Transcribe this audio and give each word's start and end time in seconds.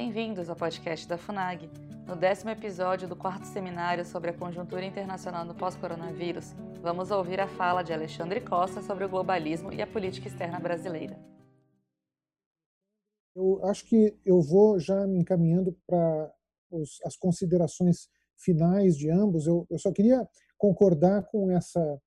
Bem-vindos 0.00 0.48
ao 0.48 0.54
podcast 0.54 1.08
da 1.08 1.18
FUNAG. 1.18 1.68
No 2.06 2.14
décimo 2.14 2.50
episódio 2.50 3.08
do 3.08 3.16
quarto 3.16 3.44
seminário 3.46 4.04
sobre 4.04 4.30
a 4.30 4.32
conjuntura 4.32 4.84
internacional 4.84 5.44
no 5.44 5.56
pós-coronavírus, 5.56 6.54
vamos 6.80 7.10
ouvir 7.10 7.40
a 7.40 7.48
fala 7.48 7.82
de 7.82 7.92
Alexandre 7.92 8.40
Costa 8.40 8.80
sobre 8.80 9.04
o 9.04 9.08
globalismo 9.08 9.72
e 9.72 9.82
a 9.82 9.86
política 9.88 10.28
externa 10.28 10.60
brasileira. 10.60 11.18
Eu 13.34 13.60
acho 13.66 13.86
que 13.86 14.16
eu 14.24 14.40
vou 14.40 14.78
já 14.78 15.04
me 15.04 15.18
encaminhando 15.18 15.76
para 15.84 16.32
as 17.04 17.16
considerações 17.16 18.08
finais 18.36 18.96
de 18.96 19.10
ambos. 19.10 19.48
Eu, 19.48 19.66
eu 19.68 19.80
só 19.80 19.90
queria 19.90 20.24
concordar 20.56 21.24
com 21.24 21.50
essa 21.50 22.00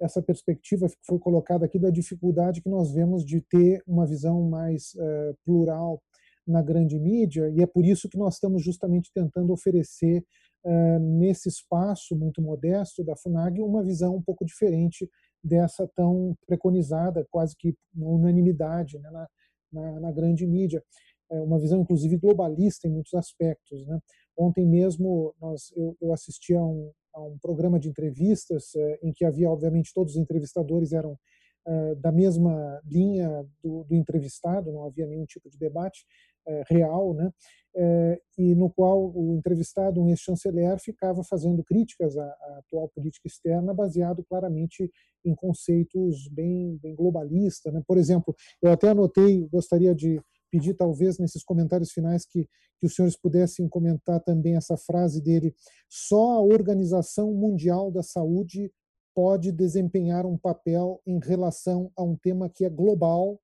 essa 0.00 0.20
perspectiva 0.20 0.88
que 0.88 0.96
foi 1.06 1.18
colocada 1.18 1.64
aqui 1.64 1.78
da 1.78 1.90
dificuldade 1.90 2.60
que 2.60 2.68
nós 2.68 2.92
vemos 2.92 3.24
de 3.24 3.40
ter 3.40 3.82
uma 3.86 4.04
visão 4.04 4.42
mais 4.48 4.94
uh, 4.94 5.36
plural 5.44 6.02
na 6.46 6.62
grande 6.62 6.98
mídia, 6.98 7.48
e 7.50 7.62
é 7.62 7.66
por 7.66 7.84
isso 7.84 8.08
que 8.08 8.18
nós 8.18 8.34
estamos 8.34 8.62
justamente 8.62 9.10
tentando 9.14 9.52
oferecer, 9.52 10.24
uh, 10.64 10.98
nesse 10.98 11.48
espaço 11.48 12.16
muito 12.16 12.42
modesto 12.42 13.04
da 13.04 13.16
FUNAG, 13.16 13.60
uma 13.60 13.82
visão 13.82 14.16
um 14.16 14.22
pouco 14.22 14.44
diferente 14.44 15.08
dessa 15.42 15.88
tão 15.94 16.36
preconizada, 16.46 17.26
quase 17.30 17.56
que 17.56 17.74
unanimidade 17.96 18.98
né, 18.98 19.10
na, 19.10 19.28
na, 19.72 20.00
na, 20.00 20.12
grande 20.12 20.46
mídia. 20.46 20.82
É 21.30 21.40
uma 21.40 21.58
visão, 21.58 21.80
inclusive, 21.80 22.16
globalista 22.16 22.86
em 22.86 22.90
muitos 22.90 23.14
aspectos. 23.14 23.86
Né? 23.86 23.98
Ontem 24.36 24.66
mesmo 24.66 25.34
nós, 25.40 25.72
eu, 25.76 25.96
eu 26.00 26.12
assisti 26.12 26.54
a 26.54 26.62
um, 26.62 26.92
a 27.14 27.22
um 27.22 27.38
programa 27.38 27.78
de 27.78 27.88
entrevistas 27.88 28.74
uh, 28.74 28.98
em 29.02 29.12
que 29.12 29.24
havia, 29.24 29.50
obviamente, 29.50 29.92
todos 29.94 30.14
os 30.14 30.20
entrevistadores 30.20 30.92
eram 30.92 31.18
uh, 31.66 31.96
da 31.96 32.12
mesma 32.12 32.80
linha 32.84 33.44
do, 33.62 33.84
do, 33.84 33.94
entrevistado, 33.94 34.72
não 34.72 34.84
havia 34.84 35.06
nenhum 35.06 35.26
tipo 35.26 35.48
de 35.50 35.58
debate, 35.58 36.04
eh, 36.04 36.31
real, 36.68 37.14
né? 37.14 37.30
Eh, 37.74 38.20
e 38.36 38.54
no 38.54 38.68
qual 38.70 39.10
o 39.14 39.34
entrevistado, 39.34 40.00
um 40.00 40.10
ex-chanceler, 40.10 40.78
ficava 40.78 41.24
fazendo 41.24 41.64
críticas 41.64 42.18
à, 42.18 42.24
à, 42.24 42.58
atual 42.58 42.88
política 42.90 43.26
externa, 43.26 43.72
baseado 43.72 44.22
claramente 44.24 44.90
em 45.24 45.34
conceitos 45.34 46.28
bem, 46.28 46.76
bem 46.82 46.94
globalistas. 46.94 47.72
Né? 47.72 47.82
Por 47.86 47.96
exemplo, 47.96 48.34
eu 48.60 48.70
até 48.70 48.90
anotei, 48.90 49.48
gostaria 49.50 49.94
de 49.94 50.20
pedir 50.50 50.74
talvez 50.74 51.18
nesses 51.18 51.42
comentários 51.42 51.92
finais 51.92 52.26
que, 52.26 52.46
que 52.78 52.86
os 52.86 52.94
senhores 52.94 53.16
pudessem 53.16 53.66
comentar 53.68 54.20
também 54.20 54.54
essa 54.54 54.76
frase 54.76 55.22
dele: 55.22 55.54
só 55.88 56.32
a 56.32 56.42
Organização 56.42 57.32
Mundial 57.32 57.90
da 57.90 58.02
Saúde 58.02 58.70
pode 59.14 59.50
desempenhar 59.50 60.26
um 60.26 60.36
papel 60.36 61.00
em 61.06 61.18
relação 61.18 61.90
a 61.96 62.02
um 62.02 62.16
tema 62.16 62.50
que 62.50 62.66
é 62.66 62.68
global 62.68 63.40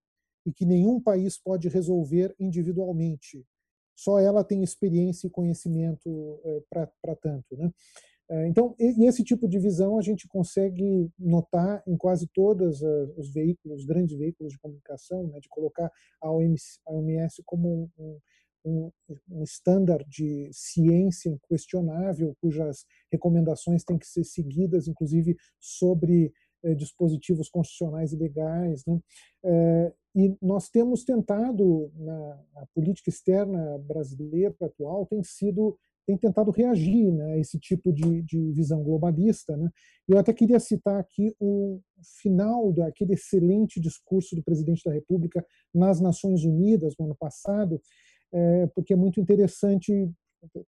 e 0.48 0.52
que 0.52 0.64
nenhum 0.64 0.98
país 0.98 1.38
pode 1.38 1.68
resolver 1.68 2.34
individualmente. 2.40 3.44
Só 3.94 4.18
ela 4.18 4.42
tem 4.42 4.62
experiência 4.62 5.26
e 5.26 5.30
conhecimento 5.30 6.40
é, 6.42 6.62
para 7.02 7.16
tanto. 7.16 7.54
Né? 7.54 7.70
É, 8.30 8.48
então, 8.48 8.74
esse 8.78 9.22
tipo 9.22 9.46
de 9.46 9.58
visão 9.58 9.98
a 9.98 10.02
gente 10.02 10.26
consegue 10.26 11.10
notar 11.18 11.82
em 11.86 11.98
quase 11.98 12.26
todos 12.32 12.80
os 13.16 13.30
veículos, 13.30 13.80
os 13.80 13.86
grandes 13.86 14.16
veículos 14.16 14.54
de 14.54 14.58
comunicação, 14.58 15.26
né, 15.26 15.38
de 15.38 15.48
colocar 15.50 15.90
a 16.20 16.30
OMS, 16.30 16.78
a 16.86 16.92
OMS 16.92 17.42
como 17.44 17.90
um, 17.98 18.18
um, 18.64 18.90
um 19.30 19.42
estándar 19.42 20.02
de 20.06 20.48
ciência 20.52 21.28
inquestionável, 21.30 22.34
cujas 22.40 22.84
recomendações 23.12 23.84
têm 23.84 23.98
que 23.98 24.06
ser 24.06 24.24
seguidas, 24.24 24.88
inclusive 24.88 25.36
sobre 25.60 26.26
eh, 26.26 26.30
dispositivos 26.76 27.48
constitucionais 27.48 28.12
e 28.12 28.16
legais. 28.16 28.84
Né? 28.86 29.00
Eh, 29.44 29.92
e 30.16 30.36
nós 30.42 30.68
temos 30.68 31.04
tentado, 31.04 31.92
na 31.96 32.66
política 32.74 33.10
externa 33.10 33.78
brasileira 33.78 34.54
atual, 34.60 35.06
tem 35.06 35.22
sido 35.22 35.78
tem 36.08 36.16
tentado 36.16 36.50
reagir 36.50 37.12
né, 37.12 37.34
a 37.34 37.38
esse 37.38 37.58
tipo 37.58 37.92
de, 37.92 38.22
de 38.22 38.50
visão 38.52 38.82
globalista. 38.82 39.54
Né? 39.58 39.68
Eu 40.08 40.16
até 40.16 40.32
queria 40.32 40.58
citar 40.58 40.98
aqui 40.98 41.36
o 41.38 41.82
final 42.22 42.72
daquele 42.72 43.12
excelente 43.12 43.78
discurso 43.78 44.34
do 44.34 44.42
presidente 44.42 44.82
da 44.82 44.90
República 44.90 45.44
nas 45.74 46.00
Nações 46.00 46.44
Unidas 46.44 46.94
no 46.98 47.04
ano 47.04 47.14
passado, 47.14 47.78
é, 48.32 48.66
porque 48.68 48.94
é 48.94 48.96
muito 48.96 49.20
interessante. 49.20 50.10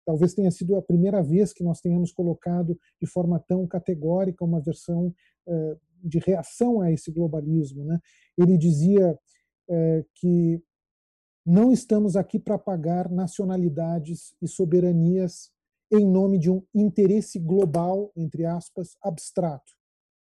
Talvez 0.05 0.35
tenha 0.35 0.51
sido 0.51 0.75
a 0.75 0.81
primeira 0.81 1.23
vez 1.23 1.51
que 1.51 1.63
nós 1.63 1.81
tenhamos 1.81 2.11
colocado 2.11 2.77
de 3.01 3.07
forma 3.07 3.39
tão 3.39 3.65
categórica 3.65 4.45
uma 4.45 4.61
versão 4.61 5.11
de 6.03 6.19
reação 6.19 6.81
a 6.81 6.91
esse 6.91 7.11
globalismo. 7.11 7.83
Né? 7.85 7.99
Ele 8.37 8.57
dizia 8.57 9.17
é, 9.69 10.05
que 10.15 10.61
não 11.45 11.71
estamos 11.71 12.15
aqui 12.15 12.39
para 12.39 12.57
pagar 12.57 13.09
nacionalidades 13.09 14.35
e 14.41 14.47
soberanias 14.47 15.51
em 15.91 16.05
nome 16.05 16.39
de 16.39 16.49
um 16.49 16.63
interesse 16.73 17.39
global, 17.39 18.11
entre 18.15 18.45
aspas, 18.45 18.95
abstrato. 19.01 19.73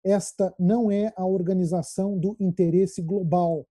Esta 0.04 0.54
não 0.58 0.90
é 0.90 1.12
a 1.16 1.26
organização 1.26 2.18
do 2.18 2.36
interesse 2.40 3.02
global, 3.02 3.66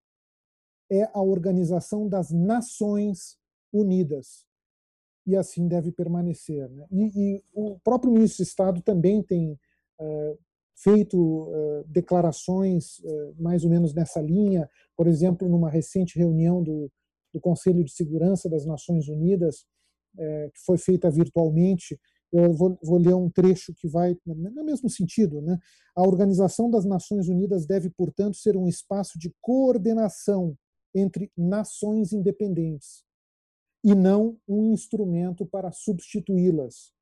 é 0.91 1.09
a 1.15 1.23
organização 1.23 2.09
das 2.09 2.31
Nações 2.31 3.39
Unidas. 3.73 4.45
E 5.27 5.37
assim 5.37 5.69
deve 5.69 5.93
permanecer. 5.93 6.69
Né? 6.69 6.87
E, 6.91 7.37
e, 7.37 7.45
o 7.53 7.79
próprio 7.81 8.13
ministro 8.13 8.45
de 8.45 8.51
Estado 8.51 8.83
também 8.83 9.23
tem 9.23 9.53
uh, 10.01 10.39
feito 10.83 11.17
uh, 11.19 11.85
declarações 11.87 12.99
uh, 13.01 13.35
mais 13.39 13.65
ou 13.65 13.71
menos 13.71 13.95
nessa 13.95 14.21
linha, 14.21 14.69
por 14.97 15.07
exemplo, 15.07 15.49
numa 15.49 15.71
recente 15.71 16.19
reunião 16.19 16.63
do, 16.63 16.91
do 17.33 17.41
Conselho 17.41 17.85
de 17.85 17.93
Segurança 17.93 18.49
das 18.49 18.65
Nações 18.65 19.09
Unidas, 19.09 19.67
uh, 20.17 20.51
que 20.53 20.61
foi 20.65 20.79
feita 20.79 21.11
virtualmente. 21.11 21.99
Eu 22.33 22.53
vou, 22.53 22.79
vou, 22.83 22.99
ler 22.99 23.15
um 23.15 23.29
trecho 23.29 23.75
que 23.75 23.89
vai 23.89 24.17
no 24.25 24.65
mesmo 24.65 24.89
sentido. 24.89 25.43
Né? 25.43 25.59
A 25.97 26.03
Organização 26.03 26.71
das 26.71 26.85
Nações 26.85 27.29
Unidas 27.29 27.67
deve, 27.67 27.91
portanto, 27.91 28.37
ser 28.37 28.57
um 28.57 28.69
espaço 28.69 29.19
de 29.19 29.35
coordenação 29.41 30.57
entre 30.95 31.31
nações 31.37 32.13
independentes 32.13 33.05
e 33.83 33.95
não 33.95 34.39
um 34.47 34.73
instrumento 34.73 35.45
para 35.45 35.73
substituí-las 35.73 36.93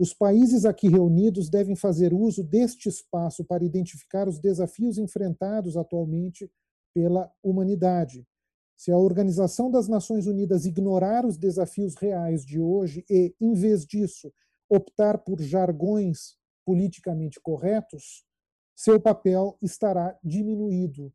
os 0.00 0.14
países 0.14 0.64
aqui 0.64 0.88
reunidos 0.88 1.50
devem 1.50 1.76
fazer 1.76 2.14
uso 2.14 2.42
deste 2.42 2.88
espaço 2.88 3.44
para 3.44 3.62
identificar 3.62 4.26
os 4.26 4.38
desafios 4.38 4.96
enfrentados 4.96 5.76
atualmente 5.76 6.50
pela 6.94 7.30
humanidade. 7.42 8.26
Se 8.78 8.90
a 8.90 8.96
Organização 8.96 9.70
das 9.70 9.88
Nações 9.88 10.26
Unidas 10.26 10.64
ignorar 10.64 11.26
os 11.26 11.36
desafios 11.36 11.96
reais 11.96 12.46
de 12.46 12.58
hoje 12.58 13.04
e, 13.10 13.34
em 13.38 13.52
vez 13.52 13.84
disso, 13.84 14.32
optar 14.70 15.18
por 15.18 15.38
jargões 15.38 16.34
politicamente 16.64 17.38
corretos, 17.38 18.24
seu 18.74 18.98
papel 18.98 19.58
estará 19.60 20.18
diminuído. 20.24 21.12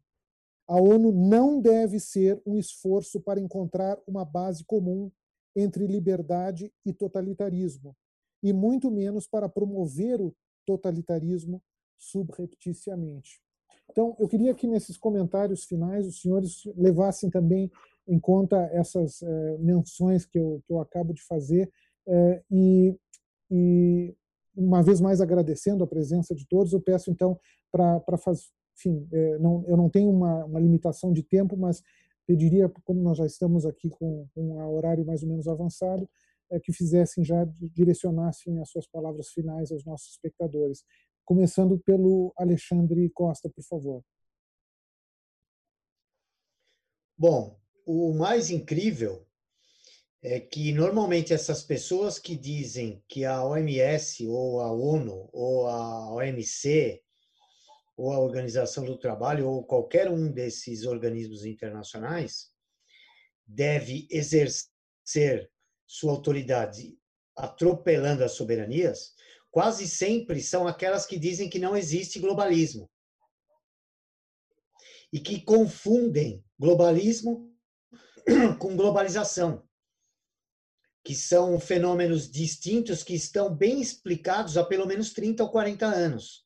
A 0.67 0.79
ONU 0.79 1.11
não 1.11 1.59
deve 1.59 1.99
ser 1.99 2.39
um 2.45 2.55
esforço 2.55 3.19
para 3.19 3.41
encontrar 3.41 3.97
uma 4.05 4.23
base 4.23 4.63
comum 4.63 5.11
entre 5.55 5.87
liberdade 5.87 6.71
e 6.85 6.93
totalitarismo 6.93 7.95
e 8.41 8.53
muito 8.53 8.91
menos 8.91 9.27
para 9.27 9.49
promover 9.49 10.21
o 10.21 10.35
totalitarismo 10.65 11.61
subrepticiamente. 11.97 13.41
Então, 13.89 14.15
eu 14.19 14.27
queria 14.27 14.53
que 14.53 14.67
nesses 14.67 14.97
comentários 14.97 15.63
finais 15.63 16.07
os 16.07 16.21
senhores 16.21 16.63
levassem 16.75 17.29
também 17.29 17.71
em 18.07 18.19
conta 18.19 18.57
essas 18.71 19.21
eh, 19.21 19.57
menções 19.59 20.25
que 20.25 20.37
eu, 20.37 20.61
que 20.65 20.73
eu 20.73 20.79
acabo 20.79 21.13
de 21.13 21.21
fazer 21.23 21.71
eh, 22.07 22.43
e, 22.51 22.95
e, 23.49 24.15
uma 24.55 24.81
vez 24.81 25.01
mais 25.01 25.21
agradecendo 25.21 25.83
a 25.83 25.87
presença 25.87 26.33
de 26.33 26.47
todos, 26.47 26.71
eu 26.71 26.81
peço 26.81 27.11
então 27.11 27.39
para 27.71 28.17
fazer, 28.17 28.45
enfim, 28.77 29.07
eh, 29.11 29.37
não, 29.39 29.63
eu 29.67 29.75
não 29.75 29.89
tenho 29.89 30.09
uma, 30.09 30.45
uma, 30.45 30.59
limitação 30.59 31.11
de 31.11 31.23
tempo, 31.23 31.57
mas 31.57 31.81
pediria, 32.27 32.69
como 32.83 33.01
nós 33.01 33.17
já 33.17 33.25
estamos 33.25 33.65
aqui 33.65 33.89
com, 33.89 34.27
com 34.33 34.41
um 34.41 34.75
horário 34.75 35.05
mais 35.05 35.23
ou 35.23 35.29
menos 35.29 35.47
avançado, 35.47 36.07
que 36.63 36.73
fizessem 36.73 37.23
já, 37.23 37.45
direcionassem 37.73 38.59
as 38.61 38.69
suas 38.69 38.87
palavras 38.87 39.29
finais 39.29 39.71
aos 39.71 39.85
nossos 39.85 40.11
espectadores. 40.11 40.83
Começando 41.23 41.79
pelo 41.79 42.33
Alexandre 42.37 43.09
Costa, 43.09 43.49
por 43.49 43.63
favor. 43.63 44.03
Bom, 47.17 47.59
o 47.85 48.13
mais 48.13 48.49
incrível 48.49 49.25
é 50.21 50.39
que 50.39 50.73
normalmente 50.73 51.33
essas 51.33 51.63
pessoas 51.63 52.17
que 52.19 52.35
dizem 52.35 53.03
que 53.07 53.23
a 53.23 53.43
OMS 53.43 54.27
ou 54.27 54.59
a 54.59 54.71
ONU 54.71 55.29
ou 55.31 55.67
a 55.67 56.13
OMC 56.15 57.01
ou 57.95 58.11
a 58.11 58.19
Organização 58.19 58.83
do 58.83 58.97
Trabalho 58.97 59.47
ou 59.47 59.63
qualquer 59.63 60.09
um 60.09 60.31
desses 60.31 60.83
organismos 60.83 61.45
internacionais 61.45 62.51
deve 63.45 64.07
exercer 64.09 65.49
sua 65.87 66.11
autoridade 66.11 66.97
atropelando 67.35 68.23
as 68.23 68.31
soberanias, 68.31 69.13
quase 69.51 69.87
sempre 69.87 70.41
são 70.41 70.67
aquelas 70.67 71.05
que 71.05 71.17
dizem 71.17 71.49
que 71.49 71.59
não 71.59 71.75
existe 71.75 72.19
globalismo 72.19 72.89
e 75.11 75.19
que 75.19 75.41
confundem 75.41 76.43
globalismo 76.59 77.53
com 78.59 78.75
globalização. 78.75 79.63
que 81.03 81.13
são 81.13 81.59
fenômenos 81.59 82.27
distintos 82.29 83.03
que 83.03 83.13
estão 83.13 83.53
bem 83.53 83.79
explicados 83.79 84.57
há 84.57 84.65
pelo 84.65 84.87
menos 84.87 85.13
30 85.13 85.43
ou 85.43 85.51
40 85.51 85.85
anos. 85.85 86.43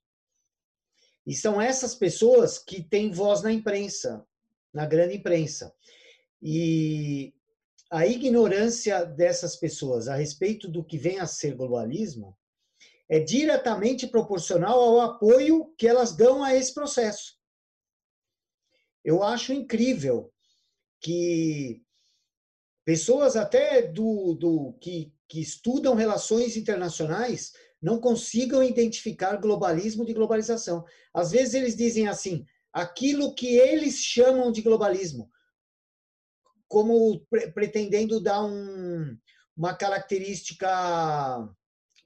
E 1.25 1.33
são 1.33 1.61
essas 1.61 1.95
pessoas 1.95 2.59
que 2.59 2.83
têm 2.83 3.09
voz 3.09 3.41
na 3.41 3.53
imprensa, 3.53 4.27
na 4.73 4.85
grande 4.85 5.15
imprensa. 5.15 5.73
E 6.41 7.33
a 7.89 8.05
ignorância 8.05 9.03
dessas 9.03 9.55
pessoas 9.55 10.07
a 10.07 10.15
respeito 10.15 10.67
do 10.67 10.83
que 10.83 10.97
vem 10.97 11.19
a 11.19 11.25
ser 11.25 11.55
globalismo 11.55 12.37
é 13.09 13.19
diretamente 13.19 14.05
proporcional 14.05 14.79
ao 14.79 15.01
apoio 15.01 15.73
que 15.75 15.87
elas 15.87 16.15
dão 16.15 16.43
a 16.43 16.55
esse 16.55 16.73
processo. 16.73 17.35
Eu 19.03 19.23
acho 19.23 19.51
incrível 19.51 20.31
que 21.01 21.81
pessoas 22.85 23.35
até 23.35 23.81
do, 23.81 24.35
do 24.35 24.73
que, 24.79 25.11
que 25.27 25.41
estudam 25.41 25.95
relações 25.95 26.55
internacionais 26.55 27.53
não 27.81 27.99
consigam 27.99 28.61
identificar 28.61 29.37
globalismo 29.37 30.05
de 30.05 30.13
globalização. 30.13 30.85
Às 31.11 31.31
vezes 31.31 31.55
eles 31.55 31.75
dizem 31.75 32.07
assim, 32.07 32.45
aquilo 32.71 33.33
que 33.33 33.55
eles 33.55 33.95
chamam 33.95 34.51
de 34.51 34.61
globalismo, 34.61 35.31
como 36.69 37.19
pre 37.29 37.51
pretendendo 37.51 38.21
dar 38.21 38.45
um, 38.45 39.17
uma 39.57 39.73
característica 39.73 40.69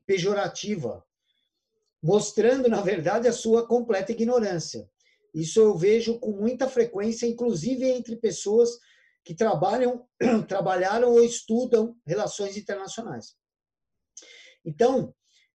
pejorativa, 0.07 1.05
mostrando, 2.01 2.67
na 2.69 2.81
verdade, 2.81 3.27
a 3.27 3.33
sua 3.33 3.67
completa 3.67 4.11
ignorância. 4.11 4.89
Isso 5.33 5.59
eu 5.59 5.77
vejo 5.77 6.19
com 6.19 6.31
muita 6.31 6.67
frequência, 6.67 7.27
inclusive 7.27 7.85
entre 7.89 8.15
pessoas 8.15 8.69
que 9.23 9.35
trabalham, 9.35 10.07
trabalharam 10.47 11.11
ou 11.11 11.23
estudam 11.23 11.95
relações 12.05 12.57
internacionais. 12.57 13.35
Então, 14.65 15.13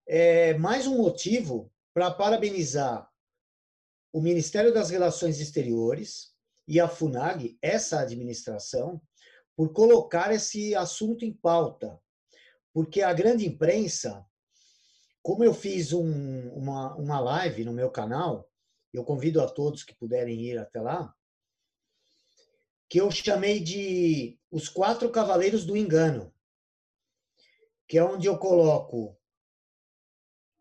é 0.07 0.53
mais 0.55 0.87
um 0.87 0.97
motivo 0.97 1.71
para 1.93 2.11
parabenizar 2.11 3.09
o 4.11 4.21
Ministério 4.21 4.73
das 4.73 4.89
Relações 4.89 5.39
Exteriores 5.39 6.34
e 6.67 6.79
a 6.79 6.87
FUNAG, 6.87 7.57
essa 7.61 7.99
administração, 7.99 9.01
por 9.55 9.71
colocar 9.71 10.33
esse 10.33 10.75
assunto 10.75 11.23
em 11.23 11.33
pauta. 11.33 11.99
Porque 12.73 13.01
a 13.01 13.13
grande 13.13 13.45
imprensa, 13.45 14.25
como 15.21 15.43
eu 15.43 15.53
fiz 15.53 15.93
um, 15.93 16.49
uma, 16.49 16.95
uma 16.95 17.19
live 17.19 17.63
no 17.63 17.73
meu 17.73 17.89
canal, 17.89 18.49
eu 18.93 19.03
convido 19.03 19.41
a 19.41 19.47
todos 19.47 19.83
que 19.83 19.95
puderem 19.95 20.41
ir 20.41 20.57
até 20.57 20.81
lá, 20.81 21.13
que 22.89 22.99
eu 22.99 23.09
chamei 23.11 23.59
de 23.59 24.39
Os 24.51 24.69
Quatro 24.69 25.09
Cavaleiros 25.09 25.65
do 25.65 25.75
Engano, 25.75 26.33
que 27.87 27.97
é 27.97 28.03
onde 28.03 28.27
eu 28.27 28.37
coloco 28.37 29.17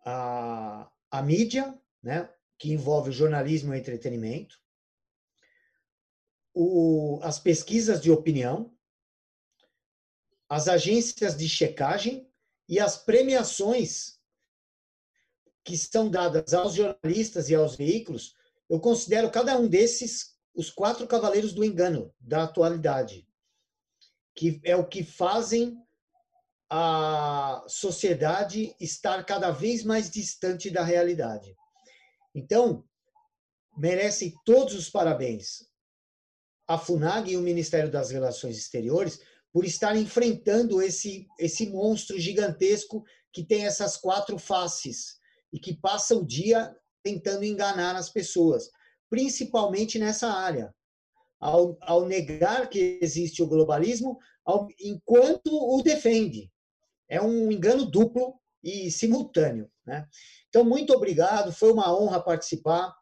a, 0.04 0.90
a 1.10 1.22
mídia, 1.22 1.78
né, 2.02 2.32
que 2.58 2.72
envolve 2.72 3.10
o 3.10 3.12
jornalismo 3.12 3.72
e 3.72 3.76
o 3.76 3.78
entretenimento, 3.78 4.63
o, 6.54 7.18
as 7.22 7.38
pesquisas 7.38 8.00
de 8.00 8.10
opinião, 8.10 8.72
as 10.48 10.68
agências 10.68 11.36
de 11.36 11.48
checagem 11.48 12.30
e 12.68 12.78
as 12.78 12.96
premiações 12.96 14.20
que 15.64 15.76
são 15.76 16.08
dadas 16.08 16.54
aos 16.54 16.74
jornalistas 16.74 17.48
e 17.48 17.54
aos 17.54 17.74
veículos, 17.74 18.34
eu 18.68 18.78
considero 18.78 19.30
cada 19.30 19.58
um 19.58 19.66
desses 19.66 20.38
os 20.54 20.70
quatro 20.70 21.06
cavaleiros 21.06 21.52
do 21.52 21.64
engano 21.64 22.14
da 22.20 22.44
atualidade, 22.44 23.26
que 24.34 24.60
é 24.62 24.76
o 24.76 24.86
que 24.86 25.02
fazem 25.02 25.76
a 26.70 27.64
sociedade 27.66 28.74
estar 28.78 29.24
cada 29.24 29.50
vez 29.50 29.82
mais 29.82 30.10
distante 30.10 30.70
da 30.70 30.84
realidade. 30.84 31.56
Então, 32.34 32.84
merece 33.76 34.34
todos 34.44 34.74
os 34.74 34.88
parabéns 34.88 35.74
a 36.66 36.78
FUNAG 36.78 37.32
e 37.32 37.37
o 37.37 37.43
Ministério 37.43 37.90
das 37.90 38.11
Relações 38.11 38.56
Exteriores 38.56 39.20
por 39.52 39.64
estar 39.64 39.96
enfrentando 39.96 40.82
esse, 40.82 41.26
esse 41.38 41.66
monstro 41.66 42.19
gigantesco 42.19 43.05
que 43.32 43.44
tem 43.44 43.66
essas 43.66 43.96
quatro 43.96 44.38
faces 44.38 45.19
e 45.52 45.58
que 45.58 45.76
passa 45.76 46.16
o 46.16 46.26
dia 46.26 46.75
tentando 47.02 47.44
enganar 47.44 47.94
as 47.94 48.08
pessoas 48.08 48.69
principalmente 49.14 49.96
nessa 49.96 50.28
área, 50.28 50.75
ao, 51.38 51.78
ao 51.82 52.05
negar 52.05 52.69
que 52.69 52.99
existe 53.00 53.44
o 53.44 53.46
globalismo, 53.46 54.19
ao, 54.44 54.66
enquanto 54.81 55.46
o 55.52 55.81
defende. 55.82 56.50
É 57.08 57.20
um 57.20 57.52
engano 57.52 57.84
duplo 57.84 58.34
e 58.61 58.90
simultâneo. 58.90 59.70
Né? 59.87 60.05
Então, 60.49 60.64
muito 60.64 60.93
obrigado, 60.93 61.52
foi 61.52 61.72
uma 61.72 61.96
honra 61.96 62.20
participar. 62.20 62.93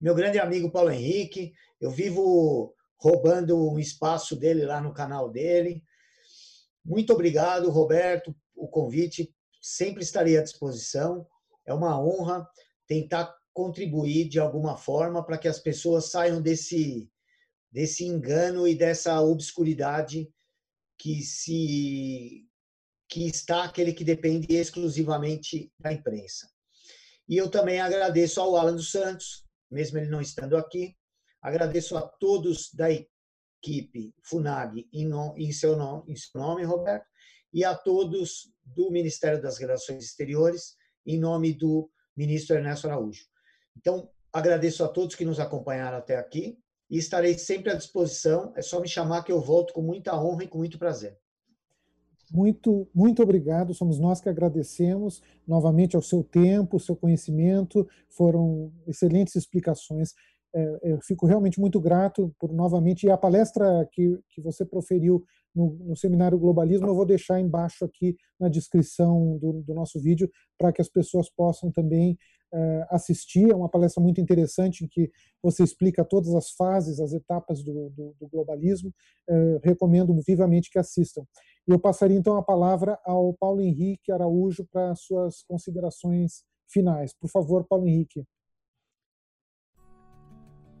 Meu 0.00 0.14
grande 0.14 0.38
amigo 0.38 0.70
Paulo 0.70 0.92
Henrique, 0.92 1.52
eu 1.80 1.90
vivo 1.90 2.74
roubando 2.98 3.70
um 3.70 3.78
espaço 3.78 4.36
dele 4.36 4.64
lá 4.64 4.80
no 4.80 4.92
canal 4.92 5.30
dele. 5.30 5.82
Muito 6.84 7.12
obrigado, 7.12 7.70
Roberto, 7.70 8.34
o 8.54 8.68
convite. 8.68 9.34
Sempre 9.60 10.02
estarei 10.02 10.38
à 10.38 10.42
disposição. 10.42 11.26
É 11.66 11.74
uma 11.74 12.00
honra 12.00 12.48
tentar 12.86 13.34
contribuir 13.52 14.28
de 14.28 14.38
alguma 14.38 14.76
forma 14.76 15.24
para 15.24 15.38
que 15.38 15.48
as 15.48 15.58
pessoas 15.58 16.10
saiam 16.10 16.40
desse, 16.40 17.10
desse 17.70 18.04
engano 18.04 18.68
e 18.68 18.74
dessa 18.74 19.20
obscuridade 19.20 20.30
que 20.98 21.22
se 21.22 22.46
que 23.08 23.24
está 23.28 23.62
aquele 23.62 23.92
que 23.92 24.02
depende 24.02 24.52
exclusivamente 24.52 25.72
da 25.78 25.92
imprensa. 25.92 26.50
E 27.28 27.36
eu 27.36 27.48
também 27.48 27.80
agradeço 27.80 28.40
ao 28.40 28.56
Alan 28.56 28.74
dos 28.74 28.90
Santos, 28.90 29.44
mesmo 29.70 29.98
ele 29.98 30.10
não 30.10 30.20
estando 30.20 30.56
aqui, 30.56 30.96
agradeço 31.46 31.96
a 31.96 32.02
todos 32.02 32.72
da 32.74 32.88
equipe 32.90 34.12
FUNAG 34.20 34.88
em, 34.92 35.08
em, 35.36 35.52
seu, 35.52 35.76
nome, 35.76 36.12
em 36.12 36.16
seu 36.16 36.40
nome, 36.40 36.64
Roberto, 36.64 37.06
e 37.52 37.64
a 37.64 37.72
todos 37.72 38.52
do 38.64 38.90
Ministério 38.90 39.40
das 39.40 39.56
Relações 39.56 40.04
Exteriores, 40.04 40.74
em 41.06 41.16
nome 41.16 41.54
do 41.54 41.88
ministro 42.16 42.56
Ernesto 42.56 42.88
Araújo. 42.88 43.26
Então, 43.76 44.10
agradeço 44.32 44.82
a 44.82 44.88
todos 44.88 45.14
que 45.14 45.24
nos 45.24 45.38
acompanharam 45.38 45.98
até 45.98 46.16
aqui 46.16 46.58
e 46.90 46.98
estarei 46.98 47.38
sempre 47.38 47.70
à 47.70 47.76
disposição. 47.76 48.52
É 48.56 48.62
só 48.62 48.80
me 48.80 48.88
chamar 48.88 49.22
que 49.22 49.30
eu 49.30 49.40
volto 49.40 49.72
com 49.72 49.82
muita 49.82 50.20
honra 50.20 50.42
e 50.42 50.48
com 50.48 50.58
muito 50.58 50.80
prazer. 50.80 51.16
Muito, 52.32 52.88
muito 52.92 53.22
obrigado. 53.22 53.72
Somos 53.72 54.00
nós 54.00 54.20
que 54.20 54.28
agradecemos 54.28 55.22
novamente 55.46 55.94
ao 55.94 56.02
seu 56.02 56.24
tempo, 56.24 56.80
seu 56.80 56.96
conhecimento. 56.96 57.88
Foram 58.08 58.72
excelentes 58.84 59.36
explicações. 59.36 60.12
É, 60.54 60.92
eu 60.92 61.00
fico 61.02 61.26
realmente 61.26 61.60
muito 61.60 61.80
grato 61.80 62.34
por 62.38 62.52
novamente. 62.52 63.06
E 63.06 63.10
a 63.10 63.16
palestra 63.16 63.86
que, 63.92 64.18
que 64.30 64.40
você 64.40 64.64
proferiu 64.64 65.24
no, 65.54 65.76
no 65.80 65.96
seminário 65.96 66.38
Globalismo, 66.38 66.86
eu 66.86 66.94
vou 66.94 67.06
deixar 67.06 67.40
embaixo 67.40 67.84
aqui 67.84 68.16
na 68.38 68.48
descrição 68.48 69.38
do, 69.38 69.62
do 69.62 69.74
nosso 69.74 70.00
vídeo 70.00 70.30
para 70.58 70.72
que 70.72 70.82
as 70.82 70.88
pessoas 70.88 71.30
possam 71.30 71.72
também 71.72 72.18
uh, 72.52 72.86
assistir. 72.90 73.50
É 73.50 73.54
uma 73.54 73.68
palestra 73.68 74.02
muito 74.02 74.20
interessante 74.20 74.84
em 74.84 74.88
que 74.88 75.10
você 75.42 75.62
explica 75.62 76.04
todas 76.04 76.34
as 76.34 76.50
fases, 76.50 77.00
as 77.00 77.12
etapas 77.12 77.62
do, 77.62 77.90
do, 77.90 78.14
do 78.20 78.28
globalismo. 78.28 78.92
Uh, 79.28 79.58
recomendo 79.62 80.14
vivamente 80.26 80.70
que 80.70 80.78
assistam. 80.78 81.22
E 81.66 81.72
eu 81.72 81.78
passaria 81.78 82.16
então 82.16 82.36
a 82.36 82.42
palavra 82.42 82.98
ao 83.04 83.34
Paulo 83.34 83.60
Henrique 83.60 84.12
Araújo 84.12 84.66
para 84.70 84.94
suas 84.94 85.42
considerações 85.42 86.44
finais. 86.68 87.12
Por 87.18 87.30
favor, 87.30 87.66
Paulo 87.66 87.88
Henrique. 87.88 88.24